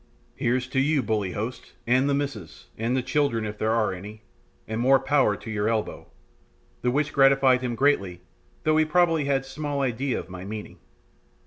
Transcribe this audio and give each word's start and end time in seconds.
"Here's 0.35 0.65
to 0.69 0.79
you, 0.79 1.03
bully 1.03 1.33
host, 1.33 1.73
and 1.85 2.09
the 2.09 2.15
missus, 2.15 2.69
and 2.75 2.97
the 2.97 3.03
children, 3.03 3.45
if 3.45 3.59
there 3.59 3.69
are 3.69 3.93
any, 3.93 4.23
and 4.67 4.81
more 4.81 4.97
power 4.99 5.35
to 5.37 5.51
your 5.51 5.69
elbow!" 5.69 6.07
the 6.81 6.89
which 6.89 7.13
gratified 7.13 7.61
him 7.61 7.75
greatly, 7.75 8.21
though 8.63 8.83
probably 8.85 9.25
he 9.25 9.29
had 9.29 9.45
small 9.45 9.81
idea 9.81 10.19
of 10.19 10.27
my 10.27 10.43
meaning. 10.43 10.79